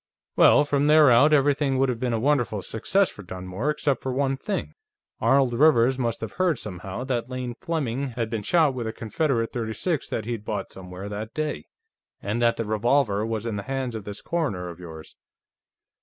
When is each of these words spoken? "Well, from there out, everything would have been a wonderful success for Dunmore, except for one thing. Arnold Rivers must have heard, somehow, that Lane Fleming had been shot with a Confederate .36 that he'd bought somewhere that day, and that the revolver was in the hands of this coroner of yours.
"Well, 0.35 0.63
from 0.65 0.87
there 0.87 1.11
out, 1.11 1.31
everything 1.31 1.77
would 1.77 1.87
have 1.89 1.99
been 1.99 2.11
a 2.11 2.17
wonderful 2.19 2.63
success 2.63 3.11
for 3.11 3.21
Dunmore, 3.21 3.69
except 3.69 4.01
for 4.01 4.11
one 4.11 4.35
thing. 4.35 4.73
Arnold 5.19 5.53
Rivers 5.53 5.99
must 5.99 6.21
have 6.21 6.31
heard, 6.31 6.57
somehow, 6.57 7.03
that 7.03 7.29
Lane 7.29 7.53
Fleming 7.61 8.07
had 8.15 8.27
been 8.27 8.41
shot 8.41 8.73
with 8.73 8.87
a 8.87 8.93
Confederate 8.93 9.53
.36 9.53 10.09
that 10.09 10.25
he'd 10.25 10.43
bought 10.43 10.71
somewhere 10.71 11.07
that 11.07 11.35
day, 11.35 11.67
and 12.19 12.41
that 12.41 12.55
the 12.57 12.65
revolver 12.65 13.23
was 13.23 13.45
in 13.45 13.57
the 13.57 13.61
hands 13.69 13.93
of 13.93 14.05
this 14.05 14.21
coroner 14.23 14.69
of 14.69 14.79
yours. 14.79 15.15